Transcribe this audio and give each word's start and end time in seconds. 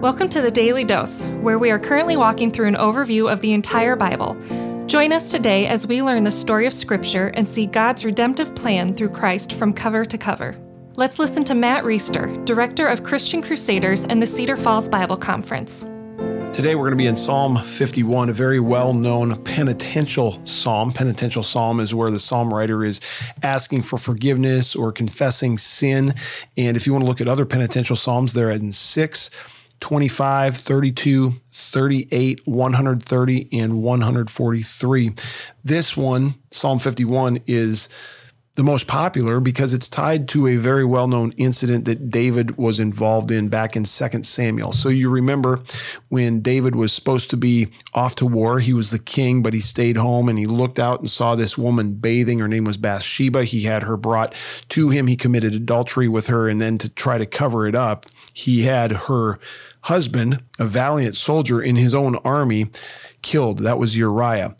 Welcome 0.00 0.28
to 0.28 0.40
the 0.40 0.52
Daily 0.52 0.84
Dose, 0.84 1.24
where 1.40 1.58
we 1.58 1.72
are 1.72 1.78
currently 1.80 2.16
walking 2.16 2.52
through 2.52 2.68
an 2.68 2.76
overview 2.76 3.32
of 3.32 3.40
the 3.40 3.52
entire 3.52 3.96
Bible. 3.96 4.36
Join 4.86 5.12
us 5.12 5.32
today 5.32 5.66
as 5.66 5.88
we 5.88 6.04
learn 6.04 6.22
the 6.22 6.30
story 6.30 6.66
of 6.66 6.72
Scripture 6.72 7.32
and 7.34 7.48
see 7.48 7.66
God's 7.66 8.04
redemptive 8.04 8.54
plan 8.54 8.94
through 8.94 9.08
Christ 9.08 9.54
from 9.54 9.72
cover 9.72 10.04
to 10.04 10.16
cover. 10.16 10.56
Let's 10.94 11.18
listen 11.18 11.42
to 11.46 11.56
Matt 11.56 11.82
Reisetter, 11.82 12.44
Director 12.44 12.86
of 12.86 13.02
Christian 13.02 13.42
Crusaders 13.42 14.04
and 14.04 14.22
the 14.22 14.26
Cedar 14.28 14.56
Falls 14.56 14.88
Bible 14.88 15.16
Conference. 15.16 15.82
Today 16.52 16.76
we're 16.76 16.84
going 16.84 16.92
to 16.92 16.96
be 16.96 17.08
in 17.08 17.16
Psalm 17.16 17.56
51, 17.56 18.28
a 18.28 18.32
very 18.32 18.60
well 18.60 18.94
known 18.94 19.42
penitential 19.42 20.44
psalm. 20.46 20.92
Penitential 20.92 21.42
psalm 21.42 21.80
is 21.80 21.92
where 21.92 22.12
the 22.12 22.20
psalm 22.20 22.54
writer 22.54 22.84
is 22.84 23.00
asking 23.42 23.82
for 23.82 23.98
forgiveness 23.98 24.76
or 24.76 24.92
confessing 24.92 25.58
sin. 25.58 26.14
And 26.56 26.76
if 26.76 26.86
you 26.86 26.92
want 26.92 27.04
to 27.04 27.08
look 27.08 27.20
at 27.20 27.26
other 27.26 27.44
penitential 27.44 27.96
psalms, 27.96 28.34
they're 28.34 28.50
in 28.50 28.70
6, 28.70 29.30
25, 29.80 30.56
32, 30.56 31.32
38, 31.50 32.46
130, 32.46 33.48
and 33.52 33.82
143. 33.82 35.10
This 35.64 35.96
one, 35.96 36.34
Psalm 36.50 36.78
51, 36.78 37.40
is 37.46 37.88
the 38.58 38.64
most 38.64 38.88
popular 38.88 39.38
because 39.38 39.72
it's 39.72 39.88
tied 39.88 40.26
to 40.26 40.48
a 40.48 40.56
very 40.56 40.84
well 40.84 41.06
known 41.06 41.30
incident 41.36 41.84
that 41.84 42.10
David 42.10 42.58
was 42.58 42.80
involved 42.80 43.30
in 43.30 43.48
back 43.48 43.76
in 43.76 43.84
2 43.84 44.24
Samuel. 44.24 44.72
So 44.72 44.88
you 44.88 45.08
remember 45.10 45.60
when 46.08 46.40
David 46.40 46.74
was 46.74 46.92
supposed 46.92 47.30
to 47.30 47.36
be 47.36 47.68
off 47.94 48.16
to 48.16 48.26
war, 48.26 48.58
he 48.58 48.72
was 48.72 48.90
the 48.90 48.98
king, 48.98 49.44
but 49.44 49.54
he 49.54 49.60
stayed 49.60 49.96
home 49.96 50.28
and 50.28 50.36
he 50.40 50.46
looked 50.46 50.80
out 50.80 50.98
and 50.98 51.08
saw 51.08 51.36
this 51.36 51.56
woman 51.56 51.94
bathing. 51.94 52.40
Her 52.40 52.48
name 52.48 52.64
was 52.64 52.76
Bathsheba. 52.78 53.44
He 53.44 53.60
had 53.60 53.84
her 53.84 53.96
brought 53.96 54.34
to 54.70 54.88
him. 54.88 55.06
He 55.06 55.14
committed 55.14 55.54
adultery 55.54 56.08
with 56.08 56.26
her. 56.26 56.48
And 56.48 56.60
then 56.60 56.78
to 56.78 56.88
try 56.88 57.16
to 57.16 57.26
cover 57.26 57.68
it 57.68 57.76
up, 57.76 58.06
he 58.34 58.62
had 58.62 58.90
her 58.90 59.38
husband, 59.82 60.42
a 60.58 60.66
valiant 60.66 61.14
soldier 61.14 61.62
in 61.62 61.76
his 61.76 61.94
own 61.94 62.16
army, 62.24 62.72
killed. 63.22 63.60
That 63.60 63.78
was 63.78 63.96
Uriah 63.96 64.56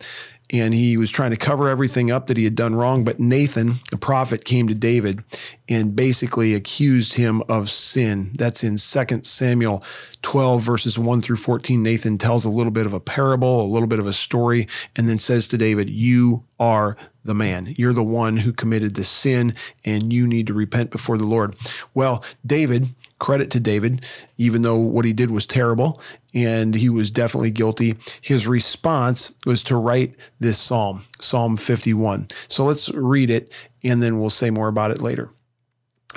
and 0.50 0.72
he 0.72 0.96
was 0.96 1.10
trying 1.10 1.30
to 1.30 1.36
cover 1.36 1.68
everything 1.68 2.10
up 2.10 2.26
that 2.26 2.36
he 2.36 2.44
had 2.44 2.54
done 2.54 2.74
wrong. 2.74 3.04
But 3.04 3.20
Nathan, 3.20 3.74
the 3.90 3.98
prophet, 3.98 4.44
came 4.44 4.66
to 4.68 4.74
David 4.74 5.22
and 5.68 5.94
basically 5.94 6.54
accused 6.54 7.14
him 7.14 7.42
of 7.48 7.68
sin. 7.68 8.30
That's 8.34 8.64
in 8.64 8.78
2 8.78 9.22
Samuel 9.22 9.82
12, 10.22 10.62
verses 10.62 10.98
1 10.98 11.20
through 11.20 11.36
14. 11.36 11.82
Nathan 11.82 12.16
tells 12.16 12.44
a 12.44 12.50
little 12.50 12.72
bit 12.72 12.86
of 12.86 12.94
a 12.94 13.00
parable, 13.00 13.62
a 13.62 13.68
little 13.68 13.88
bit 13.88 13.98
of 13.98 14.06
a 14.06 14.12
story, 14.12 14.66
and 14.96 15.08
then 15.08 15.18
says 15.18 15.48
to 15.48 15.58
David, 15.58 15.90
You 15.90 16.44
are 16.58 16.96
the 17.24 17.34
man. 17.34 17.74
You're 17.76 17.92
the 17.92 18.02
one 18.02 18.38
who 18.38 18.52
committed 18.52 18.94
the 18.94 19.04
sin, 19.04 19.54
and 19.84 20.12
you 20.12 20.26
need 20.26 20.46
to 20.46 20.54
repent 20.54 20.90
before 20.90 21.18
the 21.18 21.26
Lord. 21.26 21.54
Well, 21.92 22.24
David, 22.44 22.94
credit 23.18 23.50
to 23.50 23.60
David, 23.60 24.04
even 24.36 24.62
though 24.62 24.76
what 24.76 25.04
he 25.04 25.12
did 25.12 25.30
was 25.30 25.46
terrible 25.46 26.00
and 26.34 26.74
he 26.74 26.88
was 26.88 27.10
definitely 27.10 27.50
guilty, 27.50 27.96
his 28.20 28.46
response 28.46 29.34
was 29.46 29.62
to 29.64 29.76
write 29.76 30.14
this 30.38 30.58
psalm, 30.58 31.04
Psalm 31.20 31.56
51. 31.56 32.28
So 32.48 32.64
let's 32.64 32.88
read 32.90 33.30
it, 33.30 33.52
and 33.82 34.02
then 34.02 34.20
we'll 34.20 34.30
say 34.30 34.50
more 34.50 34.68
about 34.68 34.90
it 34.90 35.00
later. 35.00 35.30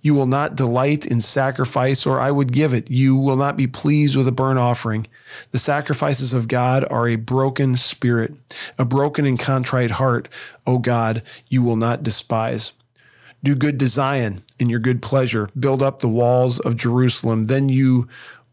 You 0.00 0.14
will 0.14 0.26
not 0.26 0.54
delight 0.54 1.06
in 1.06 1.20
sacrifice, 1.20 2.06
or 2.06 2.20
I 2.20 2.30
would 2.30 2.52
give 2.52 2.72
it. 2.72 2.90
You 2.90 3.16
will 3.16 3.36
not 3.36 3.56
be 3.56 3.66
pleased 3.66 4.16
with 4.16 4.28
a 4.28 4.32
burnt 4.32 4.58
offering. 4.58 5.06
The 5.50 5.58
sacrifices 5.58 6.32
of 6.32 6.48
God 6.48 6.84
are 6.90 7.08
a 7.08 7.16
broken 7.16 7.76
spirit, 7.76 8.34
a 8.78 8.84
broken 8.84 9.26
and 9.26 9.38
contrite 9.38 9.92
heart, 9.92 10.28
O 10.66 10.78
God, 10.78 11.22
you 11.48 11.62
will 11.62 11.76
not 11.76 12.02
despise. 12.02 12.72
Do 13.44 13.54
good 13.54 13.78
to 13.80 13.88
Zion 13.88 14.42
in 14.58 14.68
your 14.68 14.80
good 14.80 15.02
pleasure. 15.02 15.48
Build 15.58 15.82
up 15.82 15.98
the 15.98 16.08
walls 16.08 16.60
of 16.60 16.76
Jerusalem. 16.76 17.46
Then 17.46 17.68
you 17.68 18.08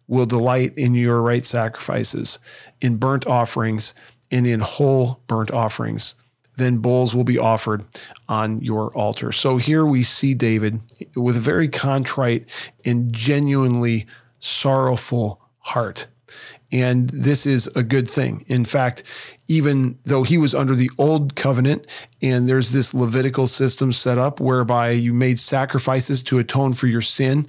will 0.08 0.26
delight 0.26 0.74
in 0.76 0.96
your 0.96 1.22
right 1.22 1.46
sacrifices, 1.46 2.40
in 2.82 2.96
burnt 2.96 3.28
offerings, 3.28 3.94
and 4.32 4.48
in 4.48 4.60
whole 4.62 5.22
burnt 5.28 5.52
offerings 5.52 6.16
then 6.60 6.78
bulls 6.78 7.16
will 7.16 7.24
be 7.24 7.40
offered 7.40 7.84
on 8.28 8.62
your 8.62 8.96
altar. 8.96 9.32
So 9.32 9.58
here 9.58 9.86
we 9.86 10.04
see 10.04 10.34
David 10.34 10.80
with 11.16 11.38
a 11.38 11.42
very 11.42 11.68
contrite 11.68 12.46
and 12.86 13.12
genuinely 13.12 14.06
sorrowful 14.40 15.42
heart. 15.60 16.08
And 16.72 17.10
this 17.10 17.48
is 17.48 17.66
a 17.76 17.82
good 17.82 18.08
thing. 18.08 18.44
In 18.48 18.64
fact, 18.64 19.04
even 19.48 19.98
though 20.06 20.22
he 20.22 20.38
was 20.38 20.54
under 20.54 20.76
the 20.76 20.92
old 21.00 21.36
covenant 21.36 21.88
and 22.22 22.48
there's 22.48 22.72
this 22.72 22.94
Levitical 22.94 23.48
system 23.48 23.92
set 23.92 24.20
up 24.20 24.40
whereby 24.40 24.92
you 24.92 25.12
made 25.12 25.40
sacrifices 25.40 26.22
to 26.24 26.38
atone 26.38 26.74
for 26.74 26.86
your 26.86 27.02
sin, 27.02 27.48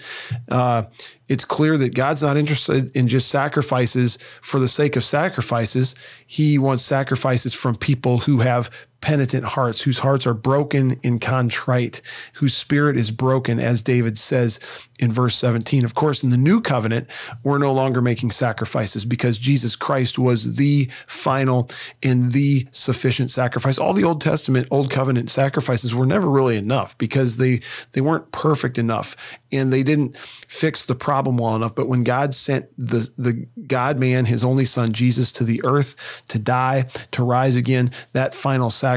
uh, 0.49 0.85
it's 1.29 1.45
clear 1.45 1.77
that 1.77 1.95
God's 1.95 2.23
not 2.23 2.39
interested 2.39 2.97
in 2.97 3.09
just 3.09 3.29
sacrifices 3.29 4.17
for 4.41 4.59
the 4.59 4.69
sake 4.69 4.97
of 4.97 5.05
sacrifices. 5.05 5.95
He 6.27 6.57
wants 6.57 6.83
sacrifices 6.83 7.53
from 7.53 7.77
people 7.77 8.19
who 8.19 8.39
have 8.39 8.71
penitent 9.01 9.45
hearts, 9.45 9.83
whose 9.83 10.01
hearts 10.01 10.27
are 10.27 10.35
broken 10.35 11.01
and 11.03 11.21
contrite, 11.21 12.03
whose 12.35 12.55
spirit 12.55 12.97
is 12.97 13.11
broken, 13.11 13.59
as 13.59 13.83
David 13.83 14.19
says 14.19 14.61
in 14.99 15.13
verse 15.13 15.35
17. 15.37 15.85
Of 15.85 15.95
course, 15.95 16.23
in 16.23 16.31
the 16.31 16.37
new 16.37 16.61
covenant, 16.61 17.09
we're 17.43 17.59
no 17.59 17.73
longer 17.73 18.03
making 18.03 18.31
sacrifices 18.31 19.05
because 19.05 19.39
Jesus 19.39 19.75
Christ 19.75 20.19
was 20.19 20.57
the 20.57 20.91
final 21.07 21.71
and 22.03 22.33
the 22.33 22.69
sufficient 22.71 23.31
sacrifice. 23.31 23.79
All 23.79 23.95
the 23.95 24.05
Old 24.05 24.21
Testament, 24.21 24.69
Old 24.71 24.91
Covenant 24.91 25.31
sacrifices 25.31 25.95
were 25.95 26.07
never 26.07 26.29
really 26.29 26.57
enough 26.57 26.97
because 26.99 27.39
they, 27.39 27.61
they 27.93 28.01
weren't 28.01 28.31
perfect 28.33 28.77
enough 28.77 29.39
and 29.51 29.73
they 29.73 29.83
didn't 29.83 30.17
fix 30.17 30.85
the 30.85 30.95
problem 30.95 31.39
well 31.39 31.57
enough. 31.57 31.75
But 31.75 31.89
when 31.89 32.05
God 32.05 32.35
sent 32.35 32.69
the, 32.77 33.09
the 33.17 33.47
God 33.67 33.99
man, 33.99 34.27
his 34.27 34.45
only 34.45 34.67
son, 34.67 34.93
Jesus, 34.93 35.33
to 35.33 35.45
the 35.45 35.63
earth 35.65 36.23
to 36.29 36.39
die, 36.39 36.83
to 37.13 37.25
rise 37.25 37.57
again, 37.57 37.91
that 38.13 38.35
final 38.35 38.69
sacrifice 38.69 38.90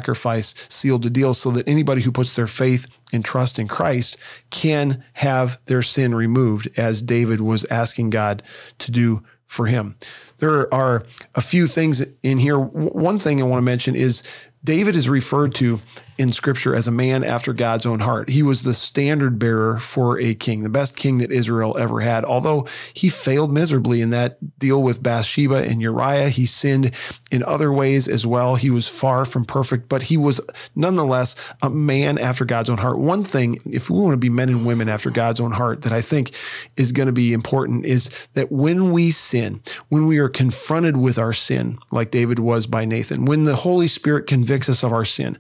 sealed 0.70 1.04
the 1.04 1.10
deal 1.10 1.34
so 1.34 1.52
that 1.52 1.68
anybody 1.68 2.02
who 2.02 2.12
puts 2.12 2.36
their 2.36 2.48
faith 2.48 2.88
and 3.12 3.24
trust 3.24 3.60
in 3.60 3.68
Christ 3.68 4.18
can 4.50 5.04
have 5.14 5.64
their 5.66 5.82
sin 5.82 6.16
removed, 6.16 6.68
as 6.78 7.02
David 7.02 7.42
was 7.42 7.66
asking 7.66 8.10
God 8.10 8.44
to 8.80 8.92
do 8.92 9.24
for 9.46 9.68
him. 9.68 9.96
There 10.40 10.74
are 10.74 11.06
a 11.36 11.42
few 11.42 11.68
things 11.68 12.04
in 12.24 12.40
here. 12.40 12.58
One 12.58 13.20
thing 13.20 13.42
I 13.42 13.46
want 13.46 13.60
to 13.60 13.66
mention 13.66 13.96
is 13.96 14.24
David 14.64 14.96
is 14.96 15.10
referred 15.10 15.54
to 15.56 15.80
in 16.18 16.32
scripture 16.32 16.76
as 16.76 16.88
a 16.88 16.92
man 16.92 17.24
after 17.24 17.54
God's 17.54 17.86
own 17.86 18.00
heart. 18.00 18.30
He 18.30 18.44
was 18.44 18.64
the 18.64 18.74
standard 18.74 19.40
bearer 19.40 19.80
for 19.80 20.20
a 20.20 20.36
king, 20.36 20.62
the 20.62 20.70
best 20.70 20.96
king 20.96 21.18
that 21.18 21.32
Israel 21.32 21.76
ever 21.78 22.02
had. 22.02 22.24
Although 22.24 22.68
he 22.94 23.10
failed 23.10 23.52
miserably 23.52 24.00
in 24.00 24.12
that 24.12 24.60
deal 24.60 24.82
with 24.82 25.02
Bathsheba 25.02 25.68
and 25.68 25.82
Uriah, 25.82 26.30
he 26.30 26.46
sinned 26.46 26.92
in 27.32 27.44
other 27.44 27.74
ways 27.74 28.08
as 28.08 28.28
well. 28.28 28.56
He 28.56 28.70
was 28.70 28.88
far 28.88 29.26
from 29.26 29.44
perfect, 29.44 29.90
but 29.90 30.04
he 30.04 30.18
was 30.18 30.40
nonetheless 30.76 31.36
a 31.62 31.70
man 31.70 32.20
after 32.20 32.46
God's 32.46 32.70
own 32.70 32.78
heart. 32.78 33.00
One 33.00 33.24
thing, 33.24 33.58
if 33.66 33.90
we 33.90 34.00
want 34.00 34.14
to 34.14 34.18
be 34.18 34.30
men 34.30 34.50
and 34.50 34.66
women 34.66 34.90
after 34.90 35.10
God's 35.10 35.40
own 35.40 35.52
heart, 35.52 35.82
that 35.82 35.92
I 35.92 36.02
think 36.02 36.32
is 36.78 36.92
going 36.92 37.08
to 37.08 37.14
be 37.14 37.34
important 37.34 37.86
is 37.86 38.28
that 38.34 38.52
when 38.52 38.92
we 38.92 39.10
sin, 39.10 39.62
when 39.90 40.06
we 40.06 40.20
are 40.20 40.30
confronted 40.30 40.96
with 40.96 41.18
our 41.18 41.34
sin, 41.34 41.80
like 41.92 42.12
David 42.12 42.38
was 42.38 42.68
by 42.68 42.86
Nathan, 42.86 43.26
when 43.26 43.46
the 43.46 43.56
Holy 43.56 43.88
Spirit 43.88 44.28
convicts 44.28 44.53
us 44.70 44.84
of 44.84 44.94
our 44.94 45.06
sin, 45.06 45.38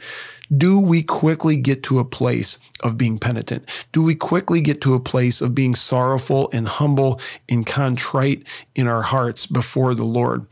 do 0.55 0.79
we 0.79 1.03
quickly 1.03 1.55
get 1.55 1.83
to 1.83 1.99
a 1.99 2.05
place 2.05 2.59
of 2.81 2.97
being 2.97 3.17
penitent? 3.17 3.69
Do 3.91 4.03
we 4.03 4.15
quickly 4.15 4.61
get 4.61 4.81
to 4.81 4.93
a 4.93 4.99
place 4.99 5.41
of 5.41 5.55
being 5.55 5.75
sorrowful 5.75 6.49
and 6.51 6.67
humble 6.67 7.19
and 7.49 7.65
contrite 7.65 8.47
in 8.75 8.87
our 8.87 9.03
hearts 9.03 9.47
before 9.47 9.95
the 9.95 10.05
Lord? 10.05 10.45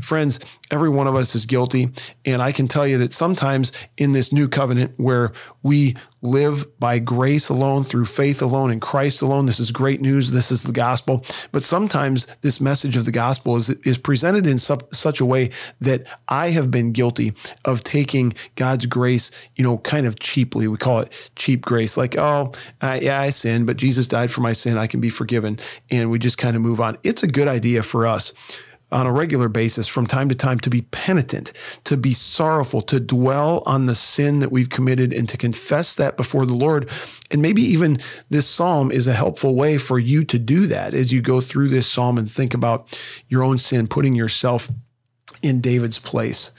Friends, 0.00 0.40
every 0.70 0.88
one 0.88 1.06
of 1.06 1.14
us 1.14 1.34
is 1.34 1.46
guilty. 1.46 1.90
And 2.24 2.42
I 2.42 2.52
can 2.52 2.68
tell 2.68 2.86
you 2.86 2.98
that 2.98 3.12
sometimes 3.12 3.72
in 3.96 4.12
this 4.12 4.32
new 4.32 4.48
covenant 4.48 4.94
where 4.96 5.32
we 5.62 5.96
live 6.22 6.78
by 6.80 6.98
grace 6.98 7.48
alone, 7.48 7.84
through 7.84 8.04
faith 8.04 8.42
alone, 8.42 8.70
in 8.70 8.80
Christ 8.80 9.22
alone, 9.22 9.46
this 9.46 9.60
is 9.60 9.70
great 9.70 10.00
news. 10.00 10.32
This 10.32 10.50
is 10.50 10.64
the 10.64 10.72
gospel. 10.72 11.24
But 11.52 11.62
sometimes 11.62 12.26
this 12.40 12.60
message 12.60 12.96
of 12.96 13.04
the 13.04 13.12
gospel 13.12 13.56
is, 13.56 13.70
is 13.70 13.98
presented 13.98 14.46
in 14.46 14.58
su- 14.58 14.78
such 14.92 15.20
a 15.20 15.24
way 15.24 15.50
that 15.80 16.04
I 16.28 16.50
have 16.50 16.70
been 16.70 16.92
guilty 16.92 17.32
of 17.64 17.84
taking 17.84 18.34
God's 18.56 18.86
grace, 18.86 19.30
you 19.54 19.64
know, 19.64 19.78
kind 19.78 20.06
of 20.06 20.18
cheaply. 20.18 20.68
We 20.68 20.76
call 20.76 21.00
it 21.00 21.30
cheap 21.36 21.64
grace. 21.64 21.96
Like, 21.96 22.16
oh, 22.16 22.52
I, 22.80 23.00
yeah, 23.00 23.20
I 23.20 23.30
sinned, 23.30 23.66
but 23.66 23.76
Jesus 23.76 24.06
died 24.06 24.30
for 24.30 24.40
my 24.40 24.52
sin. 24.52 24.76
I 24.76 24.86
can 24.86 25.00
be 25.00 25.10
forgiven. 25.10 25.58
And 25.90 26.10
we 26.10 26.18
just 26.18 26.38
kind 26.38 26.56
of 26.56 26.62
move 26.62 26.80
on. 26.80 26.98
It's 27.02 27.22
a 27.22 27.28
good 27.28 27.48
idea 27.48 27.82
for 27.82 28.06
us 28.06 28.32
on 28.92 29.06
a 29.06 29.12
regular 29.12 29.48
basis 29.48 29.88
from 29.88 30.06
time 30.06 30.28
to 30.28 30.34
time 30.34 30.60
to 30.60 30.70
be 30.70 30.82
penitent, 30.82 31.52
to 31.84 31.96
be 31.96 32.14
sorrowful, 32.14 32.80
to 32.80 33.00
dwell 33.00 33.62
on 33.66 33.86
the 33.86 33.94
sin 33.94 34.38
that 34.38 34.52
we've 34.52 34.68
committed 34.68 35.12
and 35.12 35.28
to 35.28 35.36
confess 35.36 35.96
that 35.96 36.16
before 36.16 36.46
the 36.46 36.54
Lord. 36.54 36.88
And 37.30 37.42
maybe 37.42 37.62
even 37.62 37.98
this 38.30 38.48
psalm 38.48 38.92
is 38.92 39.08
a 39.08 39.12
helpful 39.12 39.56
way 39.56 39.76
for 39.78 39.98
you 39.98 40.24
to 40.26 40.38
do 40.38 40.66
that 40.68 40.94
as 40.94 41.12
you 41.12 41.20
go 41.20 41.40
through 41.40 41.68
this 41.68 41.88
psalm 41.88 42.16
and 42.16 42.30
think 42.30 42.54
about 42.54 43.00
your 43.26 43.42
own 43.42 43.58
sin, 43.58 43.88
putting 43.88 44.14
yourself 44.14 44.70
in 45.42 45.60
David's 45.60 45.98
place. 45.98 46.52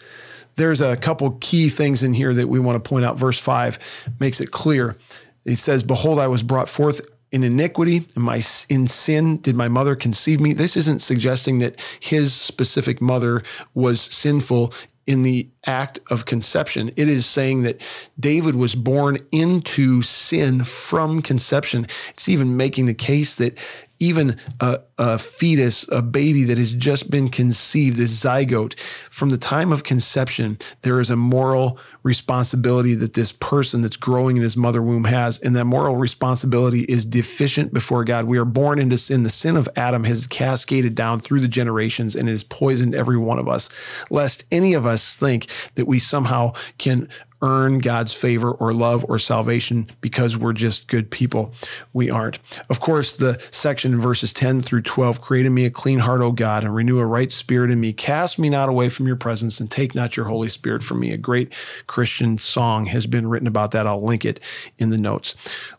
There's 0.57 0.81
a 0.81 0.97
couple 0.97 1.31
key 1.39 1.69
things 1.69 2.03
in 2.03 2.13
here 2.13 2.33
that 2.33 2.47
we 2.47 2.59
want 2.59 2.83
to 2.83 2.87
point 2.87 3.05
out. 3.05 3.17
Verse 3.17 3.39
5 3.39 4.13
makes 4.19 4.41
it 4.41 4.51
clear. 4.51 4.97
It 5.45 5.55
says, 5.55 5.83
Behold, 5.83 6.19
I 6.19 6.27
was 6.27 6.43
brought 6.43 6.67
forth 6.67 7.01
in 7.31 7.43
iniquity 7.43 8.01
in 8.15 8.21
my 8.21 8.41
in 8.69 8.87
sin 8.87 9.37
did 9.41 9.55
my 9.55 9.67
mother 9.67 9.95
conceive 9.95 10.39
me 10.39 10.53
this 10.53 10.77
isn't 10.77 11.01
suggesting 11.01 11.59
that 11.59 11.79
his 11.99 12.33
specific 12.33 13.01
mother 13.01 13.43
was 13.73 13.99
sinful 13.99 14.73
in 15.05 15.23
the 15.23 15.49
act 15.65 15.99
of 16.09 16.25
conception 16.25 16.89
it 16.95 17.09
is 17.09 17.25
saying 17.25 17.63
that 17.63 17.81
david 18.17 18.55
was 18.55 18.75
born 18.75 19.17
into 19.31 20.01
sin 20.01 20.63
from 20.63 21.21
conception 21.21 21.85
it's 22.09 22.29
even 22.29 22.55
making 22.55 22.85
the 22.85 22.93
case 22.93 23.35
that 23.35 23.57
even 23.99 24.37
a, 24.59 24.79
a, 24.97 25.17
fetus, 25.17 25.85
a 25.91 26.01
baby 26.01 26.43
that 26.43 26.57
has 26.57 26.71
just 26.71 27.09
been 27.09 27.29
conceived, 27.29 27.97
this 27.97 28.23
zygote, 28.23 28.79
from 29.09 29.29
the 29.29 29.37
time 29.37 29.71
of 29.71 29.83
conception, 29.83 30.57
there 30.81 30.99
is 30.99 31.09
a 31.09 31.15
moral 31.15 31.79
responsibility 32.07 32.95
that 32.95 33.13
this 33.13 33.33
person 33.33 33.81
that's 33.81 33.97
growing 33.97 34.37
in 34.37 34.43
his 34.43 34.55
mother 34.55 34.81
womb 34.81 35.03
has. 35.03 35.39
And 35.39 35.55
that 35.55 35.65
moral 35.65 35.97
responsibility 35.97 36.83
is 36.83 37.05
deficient 37.05 37.73
before 37.73 38.05
God. 38.05 38.25
We 38.25 38.37
are 38.37 38.45
born 38.45 38.79
into 38.79 38.97
sin. 38.97 39.23
The 39.23 39.29
sin 39.29 39.57
of 39.57 39.67
Adam 39.75 40.05
has 40.05 40.25
cascaded 40.25 40.95
down 40.95 41.19
through 41.19 41.41
the 41.41 41.47
generations 41.49 42.15
and 42.15 42.29
it 42.29 42.31
has 42.31 42.43
poisoned 42.43 42.95
every 42.95 43.17
one 43.17 43.37
of 43.37 43.49
us, 43.49 43.69
lest 44.09 44.45
any 44.51 44.73
of 44.73 44.85
us 44.85 45.15
think 45.15 45.47
that 45.75 45.85
we 45.85 45.99
somehow 45.99 46.53
can 46.77 47.09
earn 47.41 47.79
God's 47.79 48.13
favor 48.13 48.51
or 48.51 48.73
love 48.73 49.05
or 49.07 49.19
salvation 49.19 49.87
because 50.01 50.37
we're 50.37 50.53
just 50.53 50.87
good 50.87 51.11
people. 51.11 51.53
We 51.93 52.09
aren't. 52.09 52.39
Of 52.69 52.79
course, 52.79 53.13
the 53.13 53.37
section 53.51 53.93
in 53.93 54.01
verses 54.01 54.33
10 54.33 54.61
through 54.61 54.81
12 54.81 55.21
create 55.21 55.45
in 55.45 55.53
me 55.53 55.65
a 55.65 55.69
clean 55.69 55.99
heart, 55.99 56.21
O 56.21 56.31
God, 56.31 56.63
and 56.63 56.73
renew 56.73 56.99
a 56.99 57.05
right 57.05 57.31
spirit 57.31 57.69
in 57.69 57.79
me. 57.79 57.93
Cast 57.93 58.39
me 58.39 58.49
not 58.49 58.69
away 58.69 58.89
from 58.89 59.07
your 59.07 59.15
presence 59.15 59.59
and 59.59 59.69
take 59.69 59.93
not 59.93 60.17
your 60.17 60.27
Holy 60.27 60.49
Spirit 60.49 60.83
from 60.83 60.99
me. 60.99 61.11
A 61.11 61.17
great 61.17 61.53
Christian 61.97 62.37
song 62.37 62.85
has 62.85 63.07
been 63.07 63.27
written 63.27 63.47
about 63.47 63.71
that. 63.71 63.87
I'll 63.87 63.99
link 63.99 64.23
it 64.23 64.39
in 64.77 64.89
the 64.89 64.99
notes. 64.99 65.35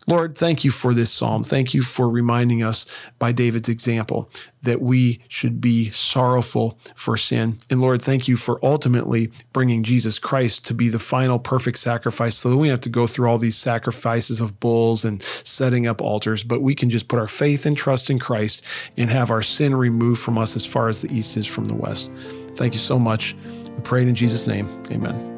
Lord, 0.09 0.37
thank 0.37 0.65
you 0.65 0.73
for 0.73 0.93
this 0.93 1.13
psalm. 1.13 1.45
Thank 1.45 1.75
you 1.75 1.83
for 1.83 2.11
reminding 2.11 2.61
us 2.61 2.87
by 3.21 3.31
David's 3.31 3.69
example 3.69 4.29
that 4.61 4.83
we 4.83 5.21
should 5.29 5.61
be 5.61 5.91
sorrowful 5.91 6.77
for 6.97 7.17
sin. 7.17 7.55
And 7.71 7.81
Lord, 7.81 8.03
thank 8.03 8.27
you 8.27 8.35
for 8.35 8.59
ultimately 8.65 9.31
bringing 9.53 9.85
Jesus 9.85 10.19
Christ 10.19 10.67
to 10.67 10.75
be 10.75 10.89
the 10.89 10.99
final 10.99 11.39
perfect 11.39 11.79
sacrifice 11.79 12.35
so 12.35 12.51
that 12.51 12.57
we 12.57 12.67
don't 12.67 12.73
have 12.73 12.81
to 12.81 12.89
go 12.89 13.07
through 13.07 13.29
all 13.29 13.39
these 13.39 13.57
sacrifices 13.57 14.41
of 14.41 14.59
bulls 14.59 15.05
and 15.05 15.23
setting 15.23 15.87
up 15.87 16.01
altars, 16.01 16.43
but 16.43 16.63
we 16.63 16.75
can 16.75 16.91
just 16.91 17.07
put 17.07 17.21
our 17.21 17.29
faith 17.29 17.65
and 17.65 17.77
trust 17.77 18.11
in 18.11 18.19
Christ 18.19 18.65
and 18.97 19.09
have 19.09 19.31
our 19.31 19.41
sin 19.43 19.77
removed 19.77 20.21
from 20.21 20.37
us 20.37 20.57
as 20.57 20.67
far 20.67 20.89
as 20.89 21.01
the 21.01 21.17
east 21.17 21.37
is 21.37 21.47
from 21.47 21.69
the 21.69 21.77
west. 21.77 22.11
Thank 22.57 22.75
you 22.75 22.81
so 22.81 22.99
much. 22.99 23.37
We 23.77 23.83
pray 23.85 24.03
it 24.03 24.09
in 24.09 24.17
Jesus' 24.17 24.49
name. 24.49 24.67
Amen. 24.91 25.38